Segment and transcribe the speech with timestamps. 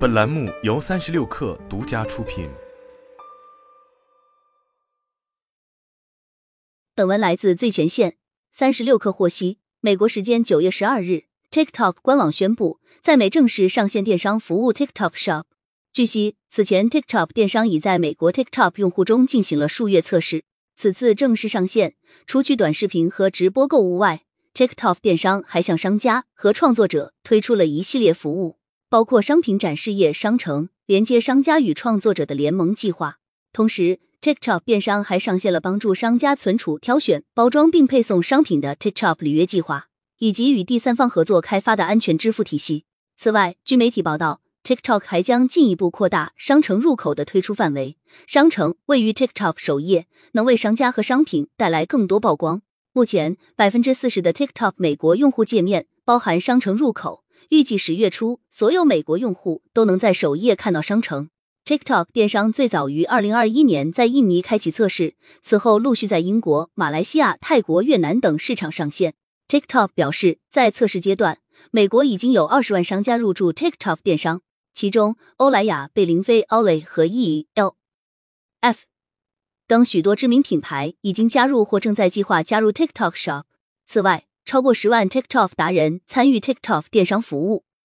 [0.00, 2.48] 本栏目由三十六氪独家出品。
[6.94, 8.16] 本文来自最前线。
[8.50, 15.44] 三十六氪获悉，美国时间九月十二日，TikTok 官网宣布在美正式上线电商服务 TikTok Shop。
[15.92, 20.44] 据悉，此前 TikTok 电商已在美国 TikTok 用户中进行了数月测试，
[20.78, 21.94] 此次正式上线，
[22.26, 24.22] 除去短视频和直播购物外
[24.54, 28.59] ，TikTok 电商还向商家和创作者推出了一系列服务。
[28.90, 33.18] 包括商品展示页、商城连接商家与创作者的联盟计划。
[33.52, 39.86] 同时，TikTok 电商还上线了帮助商家存储、挑选、包装并配送商品的 TikTok 履约计划，
[40.18, 42.84] 以及与第三方合作开发的安全支付体系。
[43.16, 47.96] 此外，据媒体报道，TikTok 还将进一步扩大商城入口的推出范围。
[48.26, 52.62] 商城位于 TikTok 首页，能为商家和商品带来更多曝光。
[52.92, 57.22] 目前，百分之四十的 TikTok 美国用户界面包含商城入口。
[57.50, 61.30] 预计十月初，所有美国用户都能在首页看到商城。
[61.64, 69.14] TikTok 电商最早于二零二一年在印尼开启测试，此后陆续在英国、马来西亚、泰国、越南等市场上线。
[69.48, 71.38] TikTok 表示，在测试阶段，
[71.72, 74.42] 美国已经有二十万商家入驻 TikTok 电商，
[74.72, 77.74] 其中欧莱雅、贝玲妃、Olay 和 E L
[78.60, 78.82] F
[79.66, 83.42] 等许多知名品牌已经加入或正在计划加入 TikTok Shop。
[83.84, 87.69] 此外，超过十万 TikTok 达人参与 TikTok 电商服务。